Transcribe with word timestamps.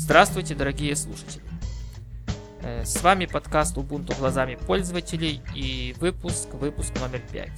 Здравствуйте, 0.00 0.54
дорогие 0.54 0.94
слушатели! 0.94 1.42
Э, 2.62 2.84
с 2.84 3.02
вами 3.02 3.26
подкаст 3.26 3.76
Ubuntu 3.76 4.16
глазами 4.16 4.54
пользователей 4.54 5.42
и 5.56 5.92
выпуск, 5.98 6.54
выпуск 6.54 6.92
номер 7.00 7.20
5. 7.32 7.50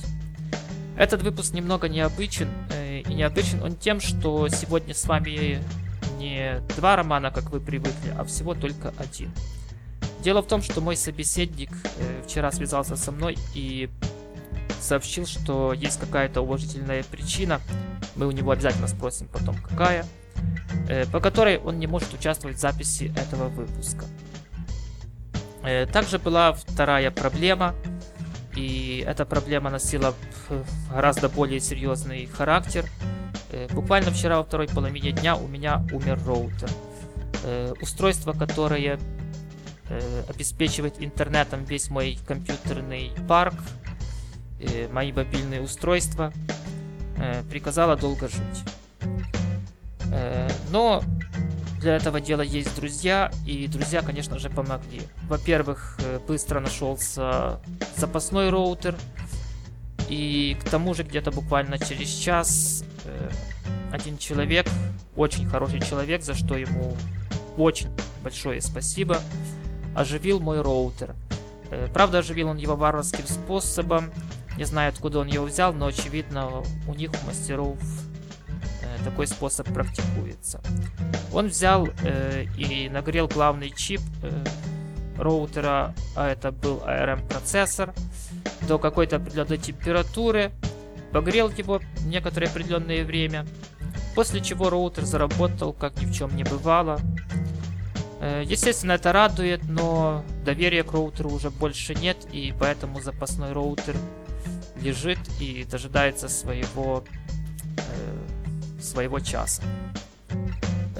Этот 0.96 1.22
выпуск 1.22 1.52
немного 1.52 1.86
необычен, 1.90 2.48
э, 2.72 3.00
и 3.00 3.12
необычен 3.12 3.62
он 3.62 3.76
тем, 3.76 4.00
что 4.00 4.48
сегодня 4.48 4.94
с 4.94 5.04
вами 5.04 5.62
не 6.18 6.62
два 6.76 6.96
романа, 6.96 7.30
как 7.30 7.50
вы 7.50 7.60
привыкли, 7.60 8.14
а 8.18 8.24
всего 8.24 8.54
только 8.54 8.94
один. 8.96 9.30
Дело 10.24 10.40
в 10.40 10.46
том, 10.46 10.62
что 10.62 10.80
мой 10.80 10.96
собеседник 10.96 11.70
э, 11.98 12.22
вчера 12.26 12.50
связался 12.52 12.96
со 12.96 13.12
мной 13.12 13.36
и 13.54 13.90
сообщил, 14.80 15.26
что 15.26 15.74
есть 15.74 16.00
какая-то 16.00 16.40
уважительная 16.40 17.04
причина, 17.04 17.60
мы 18.16 18.26
у 18.26 18.30
него 18.30 18.50
обязательно 18.50 18.88
спросим 18.88 19.28
потом 19.28 19.56
какая– 19.56 20.06
по 21.12 21.20
которой 21.20 21.58
он 21.58 21.78
не 21.78 21.86
может 21.86 22.12
участвовать 22.14 22.56
в 22.56 22.60
записи 22.60 23.12
этого 23.16 23.48
выпуска. 23.48 24.04
Э, 25.62 25.86
также 25.86 26.18
была 26.18 26.52
вторая 26.52 27.10
проблема, 27.10 27.74
и 28.56 29.04
эта 29.06 29.24
проблема 29.24 29.70
носила 29.70 30.14
гораздо 30.90 31.28
более 31.28 31.60
серьезный 31.60 32.26
характер. 32.26 32.86
Э, 33.50 33.68
буквально 33.72 34.10
вчера 34.10 34.38
во 34.38 34.44
второй 34.44 34.68
половине 34.68 35.12
дня 35.12 35.36
у 35.36 35.46
меня 35.46 35.84
умер 35.92 36.20
роутер. 36.26 36.68
Устройство, 37.80 38.34
которое 38.34 38.98
обеспечивает 40.28 40.96
интернетом 40.98 41.64
весь 41.64 41.88
мой 41.88 42.18
компьютерный 42.26 43.12
парк, 43.26 43.54
мои 44.92 45.10
мобильные 45.10 45.62
устройства, 45.62 46.34
приказало 47.50 47.96
долго 47.96 48.28
жить. 48.28 48.64
Э, 50.70 50.72
но 50.72 51.02
для 51.80 51.96
этого 51.96 52.20
дела 52.20 52.42
есть 52.42 52.74
друзья, 52.76 53.30
и 53.46 53.66
друзья, 53.66 54.02
конечно 54.02 54.38
же, 54.38 54.50
помогли. 54.50 55.02
Во-первых, 55.28 55.98
э, 56.02 56.18
быстро 56.26 56.60
нашелся 56.60 57.60
запасной 57.96 58.50
роутер, 58.50 58.96
и 60.08 60.56
к 60.60 60.68
тому 60.68 60.94
же 60.94 61.02
где-то 61.02 61.30
буквально 61.30 61.78
через 61.78 62.08
час 62.08 62.84
э, 63.04 63.30
один 63.92 64.18
человек, 64.18 64.66
очень 65.16 65.48
хороший 65.48 65.80
человек, 65.80 66.22
за 66.22 66.34
что 66.34 66.56
ему 66.56 66.96
очень 67.56 67.90
большое 68.22 68.60
спасибо, 68.60 69.18
оживил 69.94 70.40
мой 70.40 70.60
роутер. 70.60 71.14
Правда, 71.92 72.18
оживил 72.18 72.48
он 72.48 72.56
его 72.56 72.74
варварским 72.74 73.26
способом. 73.26 74.10
Не 74.56 74.64
знаю, 74.64 74.88
откуда 74.88 75.20
он 75.20 75.28
его 75.28 75.46
взял, 75.46 75.72
но 75.72 75.86
очевидно, 75.86 76.64
у 76.88 76.94
них, 76.94 77.10
у 77.12 77.26
мастеров, 77.26 77.78
такой 79.00 79.26
способ 79.26 79.72
практикуется. 79.72 80.60
Он 81.32 81.48
взял 81.48 81.88
э, 82.02 82.44
и 82.56 82.88
нагрел 82.88 83.28
главный 83.28 83.70
чип 83.70 84.00
э, 84.22 84.30
роутера, 85.16 85.94
а 86.16 86.28
это 86.28 86.52
был 86.52 86.78
ARM 86.86 87.26
процессор, 87.28 87.94
до 88.66 88.78
какой-то 88.78 89.16
определенной 89.16 89.58
температуры, 89.58 90.52
погрел 91.12 91.50
его 91.50 91.80
некоторое 92.04 92.46
определенное 92.46 93.04
время, 93.04 93.46
после 94.14 94.40
чего 94.40 94.70
роутер 94.70 95.04
заработал, 95.04 95.72
как 95.72 96.00
ни 96.00 96.06
в 96.06 96.12
чем 96.12 96.34
не 96.36 96.44
бывало. 96.44 97.00
Э, 98.20 98.42
естественно, 98.44 98.92
это 98.92 99.12
радует, 99.12 99.62
но 99.68 100.24
доверия 100.44 100.82
к 100.82 100.92
роутеру 100.92 101.30
уже 101.30 101.50
больше 101.50 101.94
нет, 101.94 102.16
и 102.32 102.54
поэтому 102.58 103.00
запасной 103.00 103.52
роутер 103.52 103.96
лежит 104.80 105.18
и 105.40 105.64
дожидается 105.64 106.28
своего 106.28 107.04
своего 108.82 109.20
часа. 109.20 109.62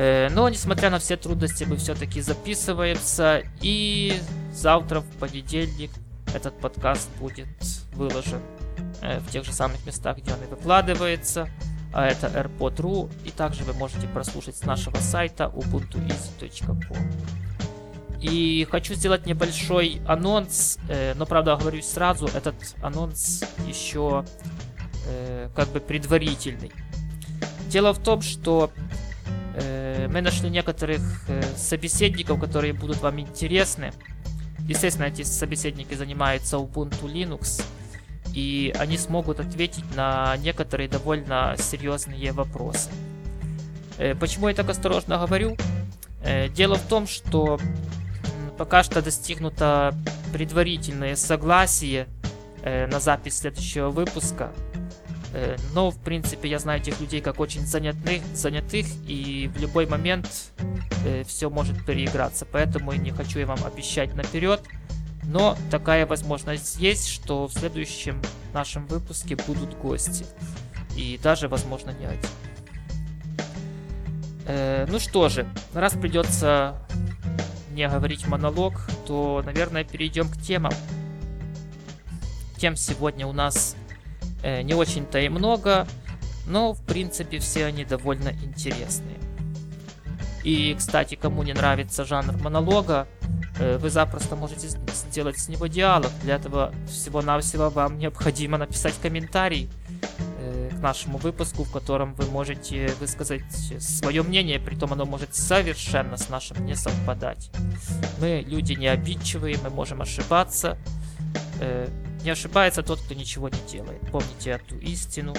Э, 0.01 0.29
но, 0.31 0.49
несмотря 0.49 0.89
на 0.89 0.99
все 0.99 1.19
трудности, 1.19 1.65
мы 1.65 1.77
все-таки 1.77 2.23
записываемся. 2.23 3.43
И 3.61 4.19
завтра, 4.51 5.01
в 5.01 5.17
понедельник, 5.19 5.91
этот 6.35 6.59
подкаст 6.59 7.11
будет 7.19 7.49
выложен 7.93 8.41
э, 9.03 9.19
в 9.19 9.31
тех 9.31 9.45
же 9.45 9.53
самых 9.53 9.85
местах, 9.85 10.17
где 10.17 10.33
он 10.33 10.43
и 10.43 10.47
выкладывается. 10.47 11.51
А 11.93 12.07
это 12.07 12.29
airpod.ru. 12.29 13.13
И 13.27 13.31
также 13.31 13.65
вы 13.65 13.75
можете 13.75 14.07
прослушать 14.07 14.57
с 14.57 14.63
нашего 14.63 14.97
сайта 14.97 15.53
ubuntueasy.com. 15.55 16.97
И 18.23 18.67
хочу 18.71 18.95
сделать 18.95 19.27
небольшой 19.27 20.01
анонс, 20.07 20.79
э, 20.89 21.13
но 21.15 21.27
правда 21.27 21.57
говорю 21.57 21.83
сразу, 21.83 22.27
этот 22.29 22.55
анонс 22.83 23.45
еще 23.67 24.25
как 25.57 25.69
бы 25.71 25.81
предварительный. 25.81 26.71
Дело 27.71 27.95
в 27.95 28.01
том, 28.01 28.21
что 28.21 28.73
э, 29.55 30.09
мы 30.09 30.23
нашли 30.23 30.51
некоторых 30.51 31.01
э, 31.29 31.41
собеседников, 31.57 32.41
которые 32.41 32.73
будут 32.73 33.01
вам 33.01 33.21
интересны. 33.21 33.93
Естественно, 34.67 35.07
эти 35.07 35.23
собеседники 35.23 35.95
занимаются 35.95 36.57
Ubuntu 36.57 37.05
Linux, 37.05 37.63
и 38.35 38.75
они 38.77 38.99
смогут 38.99 39.39
ответить 39.39 39.85
на 39.95 40.37
некоторые 40.39 40.89
довольно 40.89 41.55
серьезные 41.59 42.33
вопросы. 42.33 42.91
Э, 43.99 44.17
почему 44.17 44.49
я 44.49 44.55
так 44.55 44.69
осторожно 44.69 45.19
говорю? 45.19 45.57
Э, 46.25 46.49
дело 46.49 46.75
в 46.75 46.83
том, 46.89 47.07
что 47.07 47.61
пока 48.59 48.83
что 48.83 49.01
достигнуто 49.01 49.95
предварительное 50.33 51.15
согласие 51.15 52.09
э, 52.65 52.89
на 52.89 52.99
запись 52.99 53.39
следующего 53.39 53.91
выпуска– 53.91 54.51
но, 55.75 55.91
в 55.91 55.99
принципе, 55.99 56.49
я 56.49 56.59
знаю 56.59 56.81
этих 56.81 57.01
людей 57.01 57.21
как 57.21 57.39
очень 57.39 57.65
занятых, 57.65 58.23
занятых 58.35 58.87
и 59.07 59.51
в 59.55 59.61
любой 59.61 59.87
момент 59.87 60.53
э, 61.05 61.25
все 61.25 61.51
может 61.51 61.85
переиграться. 61.85 62.47
Поэтому 62.51 62.93
не 62.93 63.11
хочу 63.11 63.39
я 63.39 63.47
вам 63.47 63.63
обещать 63.65 64.15
наперед. 64.15 64.61
Но 65.25 65.57
такая 65.71 66.07
возможность 66.07 66.81
есть, 66.81 67.09
что 67.09 67.47
в 67.47 67.53
следующем 67.53 68.21
нашем 68.53 68.87
выпуске 68.87 69.37
будут 69.37 69.79
гости. 69.79 70.27
И 70.97 71.21
даже, 71.23 71.47
возможно, 71.47 71.91
не 71.91 72.07
один. 72.07 72.31
Э, 74.47 74.87
ну 74.89 74.99
что 74.99 75.29
же, 75.29 75.47
раз 75.73 75.93
придется 75.93 76.75
не 77.71 77.89
говорить 77.89 78.27
монолог, 78.27 78.81
то, 79.07 79.43
наверное, 79.45 79.85
перейдем 79.85 80.29
к 80.29 80.37
темам. 80.39 80.73
Тем 82.57 82.75
сегодня 82.75 83.27
у 83.27 83.33
нас 83.33 83.77
Э, 84.43 84.63
не 84.63 84.75
очень-то 84.75 85.19
и 85.19 85.29
много, 85.29 85.87
но 86.47 86.73
в 86.73 86.83
принципе 86.83 87.39
все 87.39 87.67
они 87.67 87.85
довольно 87.85 88.31
интересные. 88.43 89.19
И, 90.43 90.75
кстати, 90.79 91.17
кому 91.17 91.43
не 91.43 91.53
нравится 91.53 92.05
жанр 92.05 92.37
монолога, 92.39 93.07
э, 93.59 93.77
вы 93.77 93.91
запросто 93.91 94.37
можете 94.37 94.69
сделать 94.69 95.39
с 95.39 95.49
него 95.49 95.67
диалог. 95.67 96.11
Для 96.23 96.37
этого 96.37 96.73
всего-навсего 96.89 97.69
вам 97.69 97.99
необходимо 97.99 98.57
написать 98.57 98.95
комментарий 99.03 99.69
э, 100.39 100.71
к 100.71 100.81
нашему 100.81 101.19
выпуску, 101.19 101.65
в 101.65 101.71
котором 101.71 102.15
вы 102.15 102.25
можете 102.25 102.91
высказать 103.01 103.43
свое 103.79 104.23
мнение, 104.23 104.59
при 104.59 104.77
том 104.77 104.95
оно 104.95 105.05
может 105.05 105.35
совершенно 105.35 106.17
с 106.17 106.31
нашим 106.31 106.65
не 106.65 106.75
совпадать. 106.75 107.51
Мы 108.19 108.43
люди 108.47 108.73
не 108.73 108.87
обидчивые, 108.87 109.59
мы 109.63 109.69
можем 109.69 110.01
ошибаться. 110.01 110.79
Не 112.25 112.31
ошибается 112.31 112.83
тот, 112.83 113.01
кто 113.01 113.15
ничего 113.15 113.49
не 113.49 113.61
делает. 113.71 114.01
Помните 114.11 114.51
эту 114.51 114.79
истину, 114.79 115.35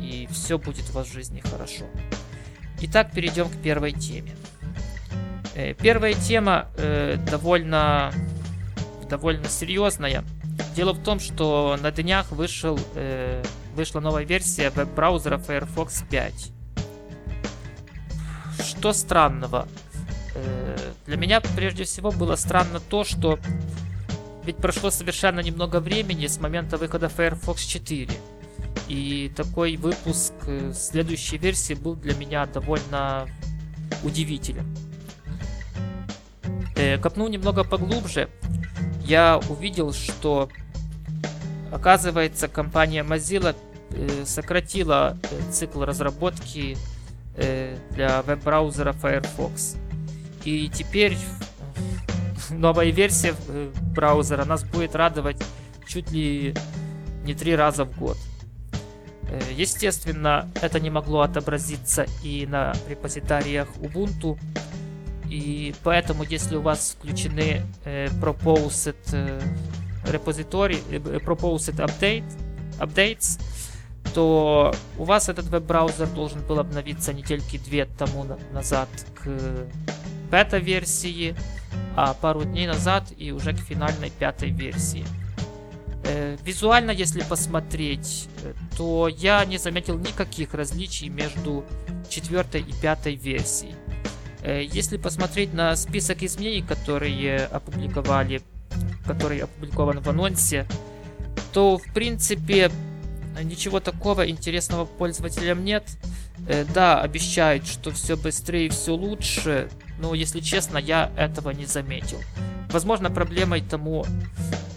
и 0.00 0.28
все 0.30 0.58
будет 0.58 0.90
у 0.90 0.92
вас 0.92 1.08
в 1.08 1.12
жизни 1.12 1.40
хорошо. 1.40 1.84
Итак, 2.82 3.12
перейдем 3.12 3.48
к 3.48 3.56
первой 3.62 3.92
теме. 3.92 4.34
Э, 5.54 5.74
первая 5.74 6.14
тема 6.14 6.68
э, 6.76 7.16
довольно, 7.30 8.12
довольно 9.08 9.48
серьезная. 9.48 10.24
Дело 10.74 10.92
в 10.92 11.02
том, 11.02 11.20
что 11.20 11.78
на 11.80 11.90
днях 11.92 12.30
вышел, 12.32 12.78
э, 12.94 13.42
вышла 13.74 14.00
новая 14.00 14.24
версия 14.24 14.70
веб-браузера 14.70 15.38
Firefox 15.38 16.04
5. 16.10 16.52
Что 18.66 18.92
странного? 18.92 19.68
Э, 20.34 20.76
для 21.06 21.16
меня 21.16 21.40
прежде 21.40 21.84
всего 21.84 22.10
было 22.10 22.36
странно 22.36 22.80
то, 22.80 23.04
что 23.04 23.38
ведь 24.44 24.56
прошло 24.56 24.90
совершенно 24.90 25.40
немного 25.40 25.80
времени 25.80 26.26
с 26.26 26.40
момента 26.40 26.76
выхода 26.76 27.08
Firefox 27.08 27.62
4. 27.62 28.08
И 28.88 29.32
такой 29.36 29.76
выпуск 29.76 30.32
э, 30.46 30.72
следующей 30.74 31.38
версии 31.38 31.74
был 31.74 31.94
для 31.94 32.14
меня 32.14 32.46
довольно 32.46 33.28
удивителен. 34.02 34.66
Э, 36.74 36.98
копнул 36.98 37.28
немного 37.28 37.62
поглубже, 37.62 38.28
я 39.04 39.40
увидел, 39.48 39.92
что 39.92 40.48
оказывается 41.72 42.48
компания 42.48 43.04
Mozilla 43.04 43.54
э, 43.90 44.24
сократила 44.26 45.16
цикл 45.50 45.84
разработки 45.84 46.76
для 47.34 48.20
веб-браузера 48.22 48.92
Firefox. 48.92 49.76
И 50.44 50.68
теперь 50.68 51.16
новая 52.52 52.90
версия 52.90 53.34
э, 53.48 53.72
браузера 53.94 54.44
нас 54.44 54.64
будет 54.64 54.94
радовать 54.94 55.42
чуть 55.86 56.10
ли 56.10 56.54
не 57.24 57.34
три 57.34 57.54
раза 57.56 57.84
в 57.84 57.98
год. 57.98 58.16
Э, 59.28 59.40
естественно, 59.56 60.50
это 60.60 60.80
не 60.80 60.90
могло 60.90 61.22
отобразиться 61.22 62.06
и 62.22 62.46
на 62.46 62.74
репозитариях 62.88 63.68
Ubuntu. 63.78 64.38
И 65.28 65.74
поэтому, 65.82 66.24
если 66.24 66.56
у 66.56 66.60
вас 66.60 66.96
включены 66.98 67.62
э, 67.84 68.08
Proposed 68.20 68.96
э, 69.12 69.40
Proposed 70.04 71.76
Update, 71.76 72.24
Updates, 72.78 73.40
то 74.14 74.74
у 74.98 75.04
вас 75.04 75.28
этот 75.28 75.46
веб-браузер 75.46 76.06
должен 76.08 76.42
был 76.42 76.58
обновиться 76.58 77.14
недельки 77.14 77.56
две 77.56 77.86
тому 77.86 78.26
назад 78.52 78.88
к 79.14 79.30
бета-версии, 80.30 81.34
а 81.96 82.14
пару 82.14 82.44
дней 82.44 82.66
назад 82.66 83.12
и 83.16 83.32
уже 83.32 83.52
к 83.52 83.58
финальной 83.58 84.10
пятой 84.10 84.50
версии. 84.50 85.04
Э, 86.04 86.36
визуально, 86.44 86.90
если 86.90 87.22
посмотреть, 87.22 88.28
э, 88.42 88.54
то 88.76 89.08
я 89.08 89.44
не 89.44 89.58
заметил 89.58 89.98
никаких 89.98 90.52
различий 90.52 91.08
между 91.08 91.64
четвертой 92.08 92.62
и 92.62 92.72
пятой 92.72 93.14
версией. 93.14 93.74
Э, 94.42 94.64
если 94.64 94.96
посмотреть 94.96 95.54
на 95.54 95.76
список 95.76 96.22
изменений, 96.24 96.62
которые 96.62 97.46
опубликовали, 97.46 98.42
который 99.06 99.38
опубликован 99.38 100.00
в 100.00 100.08
анонсе, 100.08 100.66
то 101.52 101.78
в 101.78 101.92
принципе 101.92 102.70
ничего 103.42 103.78
такого 103.78 104.28
интересного 104.28 104.84
пользователям 104.84 105.64
нет. 105.64 105.84
Да, 106.74 107.00
обещают, 107.00 107.68
что 107.68 107.92
все 107.92 108.16
быстрее 108.16 108.66
и 108.66 108.68
все 108.68 108.94
лучше, 108.94 109.68
но 110.02 110.14
если 110.14 110.40
честно, 110.40 110.78
я 110.78 111.12
этого 111.16 111.50
не 111.50 111.64
заметил. 111.64 112.20
Возможно, 112.70 113.08
проблемой 113.08 113.60
тому 113.60 114.04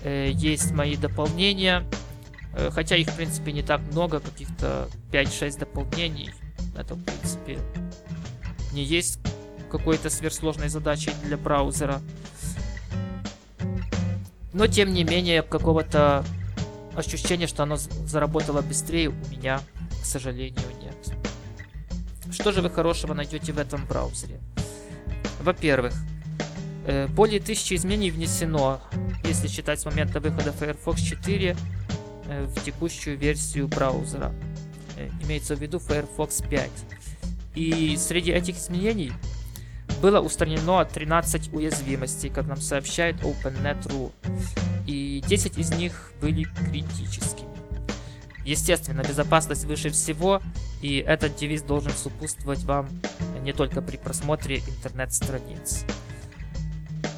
э, 0.04 0.30
есть 0.32 0.72
мои 0.72 0.96
дополнения, 0.96 1.84
э, 2.54 2.70
хотя 2.72 2.96
их, 2.96 3.08
в 3.10 3.16
принципе, 3.16 3.52
не 3.52 3.64
так 3.64 3.82
много, 3.92 4.20
каких-то 4.20 4.88
5-6 5.12 5.60
дополнений. 5.60 6.30
Это, 6.78 6.94
в 6.94 7.04
принципе, 7.04 7.58
не 8.72 8.84
есть 8.84 9.18
какой-то 9.72 10.12
сверхсложной 10.12 10.70
задачей 10.70 11.12
для 11.24 11.38
браузера. 11.38 12.00
Но, 14.54 14.68
тем 14.68 14.94
не 14.94 15.04
менее, 15.04 15.42
какого-то 15.42 16.24
ощущения, 16.96 17.48
что 17.48 17.64
оно 17.64 17.78
заработало 17.78 18.62
быстрее, 18.62 19.10
у 19.10 19.32
меня, 19.32 19.60
к 20.04 20.06
сожалению, 20.06 20.70
нет. 20.84 20.96
Что 22.32 22.52
же 22.52 22.62
вы 22.62 22.70
хорошего 22.70 23.16
найдете 23.16 23.54
в 23.54 23.58
этом 23.58 23.88
браузере? 23.88 24.40
Во-первых, 25.46 25.94
э, 26.88 27.06
более 27.08 27.40
тысячи 27.40 27.76
изменений 27.76 28.10
внесено, 28.10 28.82
если 29.24 29.48
считать 29.48 29.80
с 29.80 29.86
момента 29.86 30.20
выхода 30.20 30.52
Firefox 30.52 31.00
4 31.00 31.56
э, 32.28 32.46
в 32.46 32.64
текущую 32.64 33.16
версию 33.16 33.68
браузера. 33.68 34.34
Э, 34.98 35.08
имеется 35.22 35.56
в 35.56 35.62
виду 35.62 35.78
Firefox 35.78 36.42
5. 36.50 36.72
И 37.54 37.96
среди 37.96 38.32
этих 38.32 38.58
изменений 38.58 39.12
было 40.02 40.20
устранено 40.20 40.84
13 40.84 41.54
уязвимостей, 41.54 42.30
как 42.30 42.48
нам 42.48 42.60
сообщает 42.60 43.18
OpenNet.ru. 43.22 44.12
И 44.88 45.24
10 45.28 45.60
из 45.60 45.70
них 45.76 46.12
были 46.22 46.46
критическими. 46.72 47.50
Естественно, 48.44 49.04
безопасность 49.04 49.66
выше 49.66 49.92
всего, 49.92 50.42
и 50.82 50.98
этот 50.98 51.36
девиз 51.36 51.62
должен 51.62 51.92
сопутствовать 51.92 52.64
вам 52.64 52.90
не 53.42 53.54
только 53.54 53.82
при 53.82 53.98
просмотре 53.98 54.60
интернет-страниц. 54.60 55.86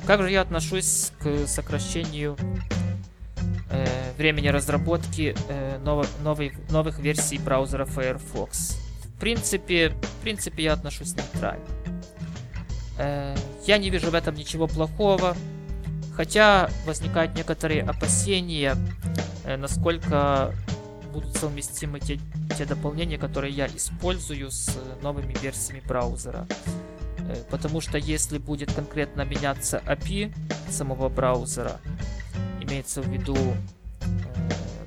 Как 0.06 0.22
же 0.22 0.32
я 0.32 0.42
отношусь 0.42 1.12
к 1.20 1.48
сокращению 1.48 2.38
э, 3.70 3.86
времени 4.18 4.48
разработки 4.48 5.36
э, 5.50 5.80
новых, 5.80 6.08
новой, 6.24 6.54
новых 6.70 7.00
версий 7.00 7.38
браузера 7.38 7.86
Firefox? 7.86 8.78
В 9.04 9.20
принципе, 9.20 9.90
в 9.90 10.22
принципе 10.22 10.64
я 10.64 10.74
отношусь 10.74 11.14
нейтрально. 11.14 11.66
Э, 12.98 13.36
я 13.66 13.78
не 13.78 13.90
вижу 13.90 14.10
в 14.10 14.14
этом 14.14 14.36
ничего 14.36 14.68
плохого, 14.68 15.36
хотя 16.16 16.70
возникают 16.86 17.36
некоторые 17.36 17.84
опасения, 17.84 18.76
э, 19.44 19.58
насколько 19.58 20.54
будут 21.18 21.36
совместимы 21.36 22.00
те 22.00 22.20
те 22.56 22.66
дополнения, 22.66 23.18
которые 23.18 23.52
я 23.52 23.66
использую 23.68 24.52
с 24.52 24.70
э, 24.70 25.02
новыми 25.02 25.34
версиями 25.42 25.82
браузера. 25.88 26.46
Э, 27.20 27.44
потому 27.50 27.82
что 27.82 27.98
если 27.98 28.38
будет 28.38 28.72
конкретно 28.72 29.24
меняться 29.26 29.82
API 29.88 30.32
самого 30.70 31.10
браузера, 31.10 31.80
имеется 32.62 33.02
в 33.02 33.08
виду 33.08 33.36
э, 33.36 33.56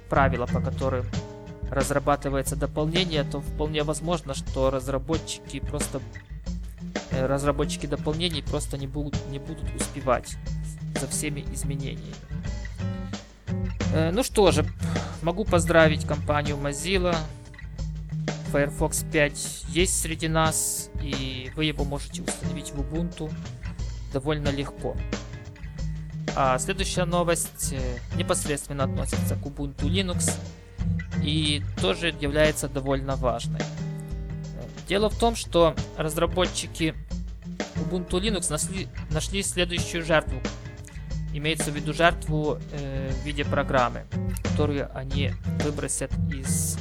правила, 0.08 0.46
по 0.46 0.60
которым 0.60 1.04
разрабатывается 1.68 2.54
дополнение, 2.54 3.24
то 3.24 3.40
вполне 3.40 3.82
возможно, 3.82 4.34
что 4.34 4.70
разработчики 4.70 5.58
просто 5.58 6.00
разработчики 7.10 7.86
дополнений 7.86 8.42
просто 8.42 8.78
не 8.78 8.86
будут, 8.86 9.16
не 9.30 9.40
будут 9.40 9.64
успевать 9.74 10.36
за 11.00 11.08
всеми 11.08 11.44
изменениями. 11.52 12.14
Ну 14.12 14.22
что 14.22 14.52
же, 14.52 14.64
могу 15.22 15.44
поздравить 15.44 16.06
компанию 16.06 16.56
Mozilla 16.56 17.16
Firefox 18.50 19.04
5 19.12 19.64
есть 19.68 20.00
среди 20.00 20.28
нас, 20.28 20.90
и 21.02 21.52
вы 21.54 21.66
его 21.66 21.84
можете 21.84 22.22
установить 22.22 22.72
в 22.72 22.80
Ubuntu 22.80 23.32
довольно 24.12 24.48
легко. 24.48 24.96
А 26.36 26.58
следующая 26.58 27.04
новость 27.04 27.72
э, 27.72 27.98
непосредственно 28.16 28.84
относится 28.84 29.36
к 29.36 29.46
Ubuntu 29.46 29.88
Linux 29.88 30.32
и 31.22 31.62
тоже 31.80 32.14
является 32.20 32.68
довольно 32.68 33.16
важной. 33.16 33.60
Дело 34.88 35.08
в 35.08 35.18
том, 35.18 35.36
что 35.36 35.74
разработчики 35.96 36.94
Ubuntu 37.76 38.20
Linux 38.20 38.50
нашли, 38.50 38.88
нашли 39.10 39.42
следующую 39.42 40.04
жертву. 40.04 40.40
Имеется 41.32 41.70
в 41.70 41.76
виду 41.76 41.92
жертву 41.92 42.58
э, 42.72 43.12
в 43.12 43.24
виде 43.24 43.44
программы, 43.44 44.04
которую 44.60 44.94
они 44.94 45.32
выбросят 45.64 46.12
из 46.30 46.76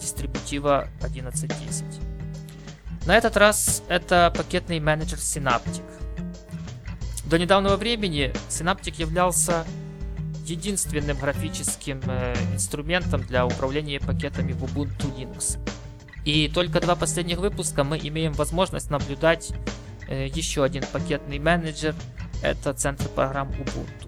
дистрибутива 0.00 0.86
11.10. 1.00 1.84
На 3.06 3.16
этот 3.16 3.36
раз 3.36 3.82
это 3.88 4.32
пакетный 4.36 4.78
менеджер 4.78 5.18
Synaptic. 5.18 5.82
До 7.24 7.36
недавнего 7.36 7.74
времени 7.74 8.32
Synaptic 8.48 9.00
являлся 9.00 9.66
единственным 10.44 11.18
графическим 11.18 12.00
э, 12.06 12.36
инструментом 12.54 13.22
для 13.22 13.44
управления 13.44 13.98
пакетами 13.98 14.52
в 14.52 14.62
Ubuntu 14.62 15.12
Linux. 15.16 15.58
И 16.24 16.48
только 16.48 16.80
два 16.80 16.94
последних 16.94 17.38
выпуска 17.38 17.82
мы 17.82 17.98
имеем 17.98 18.32
возможность 18.32 18.90
наблюдать 18.90 19.50
э, 20.06 20.28
еще 20.28 20.62
один 20.62 20.84
пакетный 20.92 21.40
менеджер. 21.40 21.96
Это 22.44 22.74
центр 22.74 23.08
программ 23.08 23.48
Ubuntu. 23.48 24.07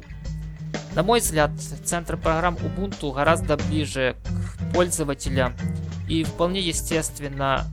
На 0.95 1.03
мой 1.05 1.21
взгляд, 1.21 1.53
центр 1.85 2.17
программ 2.17 2.57
Ubuntu 2.57 3.13
гораздо 3.13 3.57
ближе 3.57 4.17
к 4.25 4.75
пользователям 4.75 5.55
и 6.09 6.25
вполне 6.25 6.61
естественно, 6.61 7.65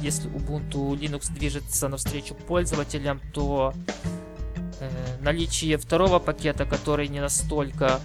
если 0.00 0.30
Ubuntu 0.30 0.98
Linux 0.98 1.30
движется 1.30 1.88
навстречу 1.88 2.34
пользователям, 2.34 3.20
то 3.34 3.74
э, 4.80 4.90
наличие 5.20 5.76
второго 5.76 6.18
пакета, 6.18 6.64
который 6.64 7.08
не 7.08 7.20
настолько, 7.20 8.00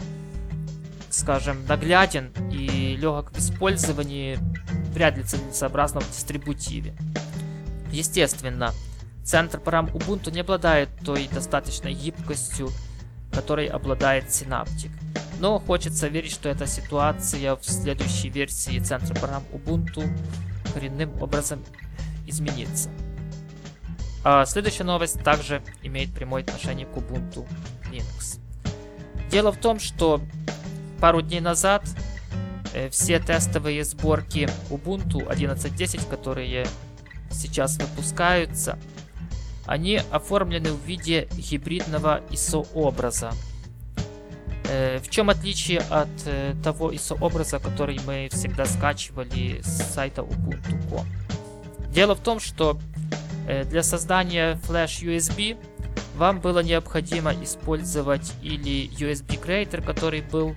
скажем, 1.09 1.65
нагляден 1.67 2.33
и 2.51 2.97
легок 2.97 3.31
в 3.31 3.39
использовании, 3.39 4.37
вряд 4.91 5.15
ли 5.15 5.23
целесообразно 5.23 6.01
в 6.01 6.11
дистрибутиве. 6.11 6.93
Естественно, 7.93 8.73
центр 9.23 9.61
программ 9.61 9.85
Ubuntu 9.87 10.31
не 10.33 10.41
обладает 10.41 10.89
той 11.05 11.29
достаточной 11.33 11.93
гибкостью, 11.93 12.69
которой 13.37 13.67
обладает 13.67 14.29
Synaptic. 14.29 14.89
Но 15.39 15.59
хочется 15.59 16.07
верить, 16.07 16.31
что 16.31 16.49
эта 16.49 16.65
ситуация 16.65 17.55
в 17.55 17.63
следующей 17.63 18.29
версии 18.29 18.79
центра 18.79 19.13
программ 19.13 19.43
Ubuntu 19.53 20.09
коренным 20.73 21.21
образом 21.21 21.63
изменится. 22.25 22.89
А 24.23 24.43
следующая 24.45 24.85
новость 24.85 25.21
также 25.23 25.61
имеет 25.83 26.11
прямое 26.15 26.41
отношение 26.41 26.87
к 26.87 26.97
Ubuntu 26.97 27.47
Linux. 27.91 28.39
Дело 29.29 29.51
в 29.51 29.57
том, 29.57 29.79
что 29.79 30.19
пару 30.99 31.21
дней 31.21 31.39
назад 31.39 31.83
э, 32.73 32.89
все 32.89 33.19
тестовые 33.19 33.83
сборки 33.83 34.49
Ubuntu 34.71 35.27
11.10, 35.27 36.09
которые 36.09 36.65
сейчас 37.29 37.77
выпускаются, 37.77 38.79
они 39.67 40.01
оформлены 40.11 40.71
в 40.71 40.83
виде 40.85 41.27
гибридного 41.37 42.21
ISO-образа. 42.31 43.31
Э, 44.69 44.99
в 44.99 45.09
чем 45.09 45.29
отличие 45.29 45.79
от 45.89 46.09
э, 46.25 46.55
того 46.63 46.91
ISO-образа, 46.91 47.59
который 47.59 47.99
мы 48.05 48.29
всегда 48.31 48.65
скачивали 48.65 49.61
с 49.61 49.93
сайта 49.93 50.21
Ubuntu.com? 50.21 51.05
Дело 51.91 52.15
в 52.15 52.19
том, 52.19 52.39
что 52.39 52.79
э, 53.47 53.65
для 53.65 53.83
создания 53.83 54.59
Flash 54.67 55.03
USB 55.03 55.57
вам 56.15 56.39
было 56.39 56.59
необходимо 56.59 57.33
использовать 57.43 58.33
или 58.41 58.89
USB 58.89 59.39
Creator, 59.39 59.83
который 59.83 60.21
был, 60.21 60.55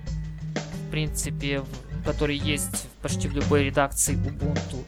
в 0.53 0.91
принципе, 0.91 1.63
который 2.05 2.37
есть 2.37 2.87
почти 3.01 3.27
в 3.27 3.33
любой 3.33 3.65
редакции 3.65 4.15
Ubuntu, 4.15 4.83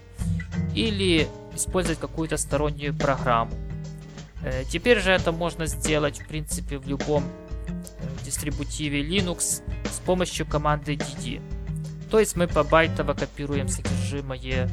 или 0.74 1.28
использовать 1.56 2.00
какую-то 2.00 2.38
стороннюю 2.38 2.94
программу. 2.94 3.54
Э, 4.44 4.64
теперь 4.70 5.00
же 5.00 5.12
это 5.12 5.32
можно 5.32 5.66
сделать, 5.66 6.20
в 6.20 6.28
принципе, 6.28 6.78
в 6.78 6.88
любом 6.88 7.24
э, 7.24 8.26
дистрибутиве 8.26 9.02
Linux 9.02 9.64
с 9.90 10.00
помощью 10.06 10.46
команды 10.46 10.96
dd. 10.96 11.42
То 12.12 12.20
есть 12.20 12.36
мы 12.36 12.48
побайтово 12.48 13.14
копируем 13.14 13.70
содержимое, 13.70 14.70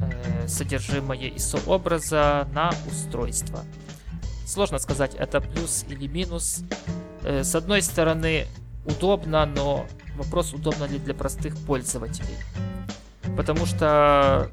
э, 0.00 0.48
содержимое 0.48 1.30
ISO 1.30 1.62
образа 1.66 2.48
на 2.52 2.72
устройство. 2.90 3.64
Сложно 4.46 4.78
сказать, 4.78 5.14
это 5.14 5.40
плюс 5.40 5.84
или 5.88 6.06
минус. 6.06 6.62
С 7.22 7.54
одной 7.54 7.80
стороны, 7.80 8.46
удобно, 8.84 9.46
но 9.46 9.86
вопрос, 10.16 10.52
удобно 10.52 10.84
ли 10.84 10.98
для 10.98 11.14
простых 11.14 11.56
пользователей. 11.56 12.36
Потому 13.36 13.64
что 13.64 14.50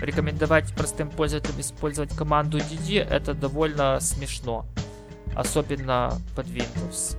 рекомендовать 0.00 0.72
простым 0.74 1.10
пользователям 1.10 1.60
использовать 1.60 2.14
команду 2.14 2.58
DD 2.58 3.00
это 3.00 3.34
довольно 3.34 4.00
смешно. 4.00 4.66
Особенно 5.34 6.18
под 6.34 6.46
Windows. 6.46 7.16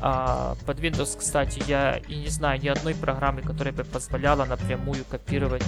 А 0.00 0.56
под 0.66 0.80
Windows, 0.80 1.16
кстати, 1.18 1.62
я 1.66 1.98
и 2.08 2.16
не 2.16 2.28
знаю 2.28 2.60
ни 2.60 2.68
одной 2.68 2.94
программы, 2.94 3.42
которая 3.42 3.72
бы 3.72 3.84
позволяла 3.84 4.44
напрямую 4.44 5.04
копировать 5.04 5.64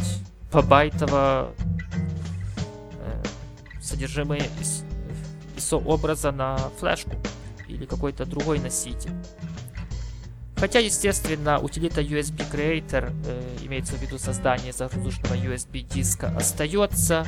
побайтово 0.50 1.52
э, 3.00 3.22
содержимое 3.80 4.42
из 4.60 4.84
ISO 5.56 5.82
образа 5.84 6.32
на 6.32 6.56
флешку 6.78 7.12
или 7.68 7.84
какой-то 7.86 8.26
другой 8.26 8.58
носитель. 8.58 9.12
Хотя, 10.56 10.78
естественно, 10.78 11.58
утилита 11.58 12.00
USB 12.00 12.50
Creator, 12.50 13.12
э, 13.26 13.55
имеется 13.66 13.94
в 13.94 14.02
виду 14.02 14.18
создание 14.18 14.72
загрузочного 14.72 15.34
USB 15.34 15.82
диска, 15.82 16.28
остается. 16.36 17.26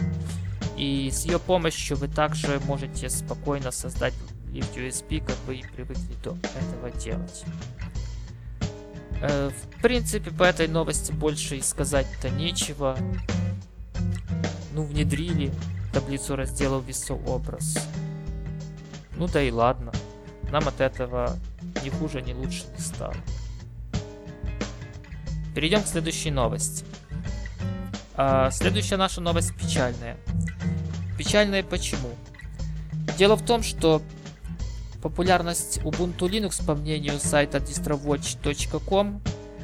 И 0.76 1.10
с 1.12 1.24
ее 1.24 1.38
помощью 1.38 1.96
вы 1.96 2.08
также 2.08 2.60
можете 2.60 3.10
спокойно 3.10 3.70
создать 3.70 4.14
лифт 4.52 4.76
USB, 4.76 5.24
как 5.24 5.36
вы 5.46 5.56
и 5.56 5.62
привыкли 5.62 6.14
до 6.22 6.36
этого 6.56 6.90
делать. 6.92 7.44
Э, 9.20 9.50
в 9.50 9.82
принципе, 9.82 10.30
по 10.30 10.44
этой 10.44 10.68
новости 10.68 11.12
больше 11.12 11.56
и 11.56 11.62
сказать-то 11.62 12.30
нечего. 12.30 12.96
Ну, 14.72 14.84
внедрили 14.84 15.52
таблицу 15.92 16.36
разделов 16.36 16.86
ISO 16.88 17.20
образ. 17.26 17.88
Ну 19.16 19.26
да 19.26 19.42
и 19.42 19.50
ладно. 19.50 19.92
Нам 20.52 20.68
от 20.68 20.80
этого 20.80 21.36
ни 21.82 21.90
хуже, 21.90 22.22
ни 22.22 22.32
лучше 22.32 22.64
не 22.76 22.80
стало. 22.80 23.14
Перейдем 25.58 25.82
к 25.82 25.88
следующей 25.88 26.30
новости. 26.30 26.84
А, 28.14 28.48
следующая 28.52 28.96
наша 28.96 29.20
новость 29.20 29.52
печальная. 29.56 30.16
Печальная 31.18 31.64
почему? 31.64 32.10
Дело 33.18 33.34
в 33.34 33.44
том, 33.44 33.64
что 33.64 34.00
популярность 35.02 35.78
Ubuntu 35.78 36.28
Linux, 36.28 36.64
по 36.64 36.76
мнению 36.76 37.18
сайта 37.18 37.58
distrowatch.com, 37.58 39.20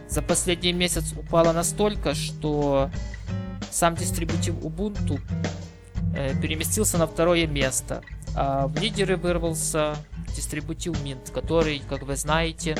за 0.08 0.20
последний 0.20 0.72
месяц 0.72 1.12
упала 1.12 1.52
настолько, 1.52 2.16
что 2.16 2.90
сам 3.70 3.94
дистрибутив 3.94 4.56
Ubuntu 4.56 5.20
э, 6.16 6.34
переместился 6.42 6.98
на 6.98 7.06
второе 7.06 7.46
место, 7.46 8.02
а 8.34 8.66
в 8.66 8.76
лидеры 8.80 9.16
вырвался 9.16 9.94
дистрибутив 10.34 10.94
Mint, 11.04 11.30
который, 11.30 11.80
как 11.88 12.02
вы 12.02 12.16
знаете, 12.16 12.76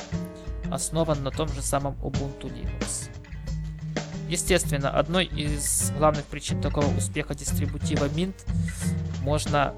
основан 0.75 1.23
на 1.23 1.31
том 1.31 1.49
же 1.49 1.63
самом 1.63 1.95
Ubuntu 2.03 2.53
Linux. 2.53 3.09
Естественно, 4.29 4.91
одной 4.91 5.27
из 5.27 5.93
главных 5.99 6.25
причин 6.25 6.61
такого 6.61 6.87
успеха 6.97 7.35
дистрибутива 7.35 8.07
Mint 8.07 8.35
можно 9.23 9.75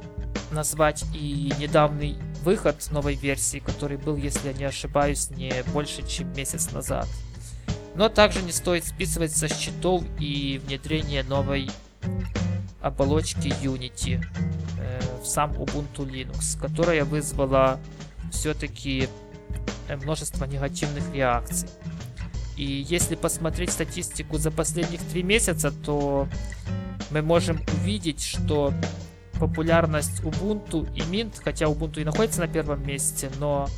назвать 0.50 1.04
и 1.12 1.52
недавний 1.58 2.18
выход 2.42 2.76
новой 2.90 3.14
версии, 3.14 3.58
который 3.58 3.96
был, 3.96 4.16
если 4.16 4.48
я 4.48 4.54
не 4.54 4.64
ошибаюсь, 4.64 5.30
не 5.30 5.52
больше, 5.72 6.06
чем 6.06 6.32
месяц 6.34 6.70
назад. 6.72 7.08
Но 7.94 8.08
также 8.08 8.42
не 8.42 8.52
стоит 8.52 8.84
списывать 8.84 9.36
со 9.36 9.48
счетов 9.48 10.04
и 10.18 10.60
внедрение 10.64 11.22
новой 11.24 11.70
оболочки 12.80 13.48
Unity 13.62 14.24
в 15.26 15.28
сам 15.28 15.52
Ubuntu 15.52 16.06
Linux, 16.06 16.58
которая 16.60 17.04
вызвала 17.04 17.80
все-таки 18.30 19.08
э, 19.08 19.08
множество 19.94 20.44
негативных 20.44 21.14
реакций. 21.14 21.68
И 22.56 22.64
если 22.64 23.14
посмотреть 23.14 23.70
статистику 23.70 24.38
за 24.38 24.50
последних 24.50 25.00
три 25.00 25.22
месяца, 25.22 25.70
то 25.70 26.26
мы 27.10 27.22
можем 27.22 27.60
увидеть, 27.74 28.22
что 28.22 28.72
популярность 29.38 30.20
Ubuntu 30.22 30.90
и 30.94 31.00
Mint, 31.00 31.34
хотя 31.42 31.66
Ubuntu 31.66 32.00
и 32.00 32.04
находится 32.04 32.40
на 32.40 32.48
первом 32.48 32.86
месте, 32.86 33.30
но, 33.38 33.68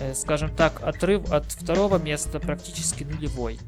э, 0.00 0.14
скажем 0.14 0.54
так, 0.54 0.82
отрыв 0.82 1.30
от 1.30 1.52
второго 1.52 1.98
места 1.98 2.40
практически 2.40 3.04
нулевой. 3.04 3.58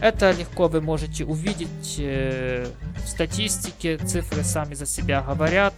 Это 0.00 0.30
легко 0.30 0.68
вы 0.68 0.80
можете 0.80 1.24
увидеть 1.24 1.96
э, 1.98 2.68
в 3.04 3.08
статистике, 3.08 3.96
цифры 3.96 4.44
сами 4.44 4.74
за 4.74 4.86
себя 4.86 5.22
говорят. 5.22 5.74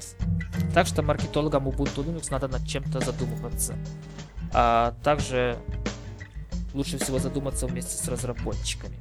Так 0.75 0.87
что 0.87 1.03
маркетологам 1.03 1.69
Ubuntu 1.69 2.05
Linux 2.05 2.27
надо 2.31 2.49
над 2.49 2.67
чем-то 2.67 3.01
задумываться. 3.01 3.75
А 4.53 4.95
также 5.03 5.59
лучше 6.75 6.99
всего 6.99 7.19
задуматься 7.19 7.67
вместе 7.67 7.97
с 7.97 8.09
разработчиками. 8.09 8.97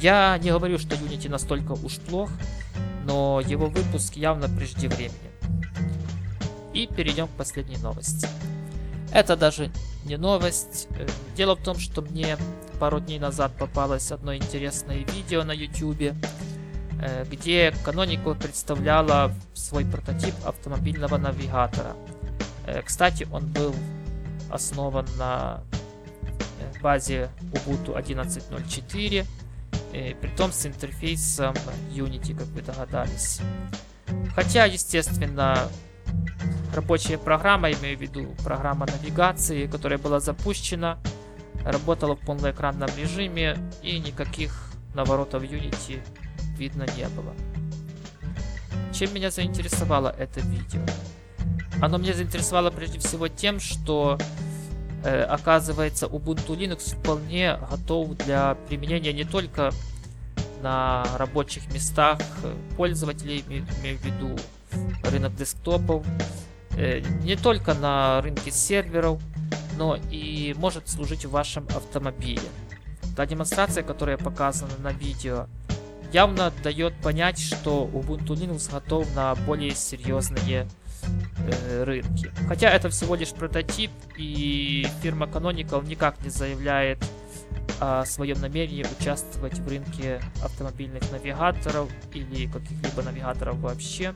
Я 0.00 0.38
не 0.38 0.50
говорю, 0.50 0.78
что 0.78 0.96
Unity 0.96 1.28
настолько 1.28 1.72
уж 1.72 1.98
плох, 1.98 2.30
но 3.04 3.40
его 3.40 3.66
выпуск 3.66 4.16
явно 4.16 4.48
преждевременен. 4.48 5.14
И 6.72 6.86
перейдем 6.86 7.26
к 7.26 7.32
последней 7.32 7.76
новости. 7.78 8.26
Это 9.12 9.36
даже 9.36 9.70
не 10.04 10.16
новость. 10.16 10.86
Э, 10.90 11.06
дело 11.36 11.56
в 11.56 11.62
том, 11.62 11.78
что 11.78 12.00
мне 12.00 12.36
пару 12.78 13.00
дней 13.00 13.18
назад 13.18 13.52
попалось 13.58 14.12
одно 14.12 14.34
интересное 14.34 14.98
видео 14.98 15.42
на 15.42 15.52
YouTube, 15.52 16.14
э, 17.02 17.24
где 17.30 17.70
Canonical 17.84 18.40
представляла 18.40 19.34
свой 19.52 19.84
прототип 19.84 20.34
автомобильного 20.44 21.16
навигатора. 21.18 21.96
Э, 22.66 22.82
кстати, 22.82 23.26
он 23.32 23.46
был 23.46 23.74
основан 24.50 25.06
на 25.16 25.60
базе 26.82 27.30
Ubuntu 27.52 27.96
11.04, 27.96 29.26
том 30.36 30.52
с 30.52 30.66
интерфейсом 30.66 31.54
Unity, 31.92 32.36
как 32.36 32.46
вы 32.48 32.62
догадались. 32.62 33.40
Хотя, 34.34 34.64
естественно, 34.64 35.68
рабочая 36.74 37.18
программа, 37.18 37.70
имею 37.72 37.98
в 37.98 38.00
виду 38.00 38.34
программа 38.44 38.86
навигации, 38.86 39.66
которая 39.66 39.98
была 39.98 40.20
запущена, 40.20 40.98
работала 41.64 42.14
в 42.16 42.20
полноэкранном 42.20 42.88
режиме 42.96 43.56
и 43.82 43.98
никаких 43.98 44.72
наворотов 44.94 45.42
Unity 45.42 46.00
видно 46.56 46.86
не 46.96 47.08
было. 47.08 47.34
Чем 48.92 49.14
меня 49.14 49.30
заинтересовало 49.30 50.14
это 50.18 50.40
видео? 50.40 50.80
Оно 51.80 51.98
меня 51.98 52.14
заинтересовало 52.14 52.70
прежде 52.70 52.98
всего 52.98 53.28
тем, 53.28 53.60
что 53.60 54.18
э, 55.04 55.22
оказывается 55.22 56.06
Ubuntu 56.06 56.56
Linux 56.56 56.96
вполне 56.96 57.58
готов 57.70 58.16
для 58.18 58.56
применения 58.68 59.12
не 59.12 59.24
только 59.24 59.72
на 60.62 61.04
рабочих 61.16 61.72
местах 61.72 62.18
пользователей, 62.76 63.44
имею 63.48 63.98
в 63.98 64.04
виду 64.04 64.36
рынок 65.10 65.34
десктопов, 65.34 66.04
Э, 66.76 67.00
не 67.22 67.36
только 67.36 67.74
на 67.74 68.22
рынке 68.22 68.50
серверов, 68.50 69.20
но 69.76 69.98
и 70.10 70.54
может 70.56 70.88
служить 70.88 71.24
в 71.24 71.30
вашем 71.30 71.66
автомобиле. 71.76 72.42
Та 73.16 73.26
демонстрация, 73.26 73.82
которая 73.82 74.16
показана 74.16 74.72
на 74.78 74.92
видео, 74.92 75.46
явно 76.12 76.52
дает 76.62 76.94
понять, 77.02 77.38
что 77.38 77.90
Ubuntu 77.92 78.28
Linux 78.28 78.70
готов 78.72 79.14
на 79.14 79.34
более 79.34 79.72
серьезные 79.72 80.68
э, 81.46 81.84
рынки. 81.84 82.30
Хотя 82.48 82.70
это 82.70 82.88
всего 82.88 83.14
лишь 83.14 83.30
прототип, 83.30 83.90
и 84.16 84.86
фирма 85.02 85.26
Canonical 85.26 85.86
никак 85.86 86.20
не 86.22 86.30
заявляет 86.30 86.98
о 87.80 88.04
своем 88.04 88.40
намерении 88.40 88.84
участвовать 88.98 89.58
в 89.58 89.68
рынке 89.68 90.20
автомобильных 90.44 91.10
навигаторов 91.10 91.88
или 92.12 92.46
каких-либо 92.46 93.02
навигаторов 93.02 93.56
вообще. 93.58 94.14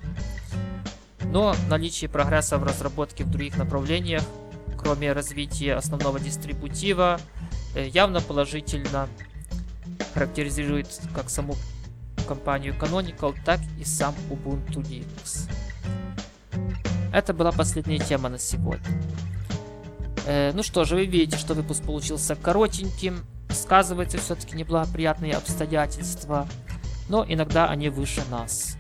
Но 1.25 1.55
наличие 1.69 2.11
прогресса 2.11 2.59
в 2.59 2.65
разработке 2.65 3.25
в 3.25 3.31
других 3.31 3.57
направлениях, 3.57 4.23
кроме 4.79 5.13
развития 5.13 5.75
основного 5.75 6.21
дистрибутива, 6.21 7.19
э, 7.75 7.89
явно 7.89 8.21
положительно 8.21 9.09
характеризует 10.13 10.89
как 11.15 11.31
саму 11.31 11.57
компанию 12.29 12.75
Canonical, 12.75 13.35
так 13.45 13.61
и 13.79 13.85
сам 13.85 14.15
Ubuntu 14.31 14.83
Linux. 14.83 15.49
Это 17.15 17.33
была 17.33 17.53
последняя 17.53 18.01
тема 18.01 18.29
на 18.29 18.41
сегодня. 18.41 18.85
Э, 20.27 20.51
ну 20.53 20.65
что 20.65 20.85
же, 20.85 20.97
вы 20.97 21.07
видите, 21.07 21.37
что 21.37 21.55
выпуск 21.55 21.85
получился 21.85 22.35
коротеньким. 22.35 23.25
Сказываются 23.51 24.19
все-таки 24.19 24.57
неблагоприятные 24.57 25.35
обстоятельства, 25.35 26.49
но 27.09 27.25
иногда 27.29 27.69
они 27.69 27.89
выше 27.89 28.23
нас. 28.33 28.77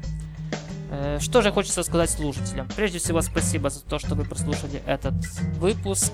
Э, 0.91 1.19
что 1.21 1.43
же 1.43 1.53
хочется 1.53 1.85
сказать 1.85 2.11
слушателям? 2.11 2.67
Прежде 2.75 2.99
всего, 2.99 3.21
спасибо 3.21 3.71
за 3.71 3.83
то, 3.85 4.01
что 4.01 4.17
вы 4.17 4.25
прослушали 4.25 4.83
этот 4.85 5.15
выпуск. 5.59 6.13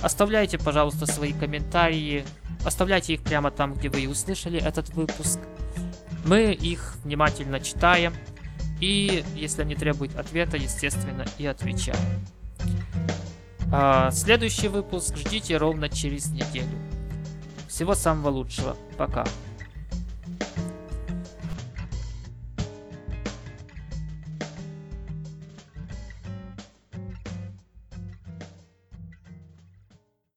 Оставляйте, 0.00 0.58
пожалуйста, 0.58 1.06
свои 1.06 1.32
комментарии. 1.32 2.24
Оставляйте 2.64 3.14
их 3.14 3.24
прямо 3.24 3.50
там, 3.50 3.74
где 3.74 3.88
вы 3.88 4.02
и 4.02 4.06
услышали 4.06 4.60
этот 4.60 4.90
выпуск. 4.90 5.40
Мы 6.24 6.52
их 6.52 6.98
внимательно 7.02 7.58
читаем. 7.58 8.14
И 8.80 9.24
если 9.34 9.62
они 9.62 9.74
требуют 9.74 10.16
ответа, 10.16 10.56
естественно, 10.56 11.24
и 11.38 11.46
отвечаем. 11.46 11.98
А 13.72 14.10
следующий 14.10 14.68
выпуск 14.68 15.16
ждите 15.16 15.56
ровно 15.56 15.88
через 15.88 16.28
неделю. 16.28 16.78
Всего 17.68 17.94
самого 17.94 18.30
лучшего. 18.30 18.76
Пока. 18.96 19.26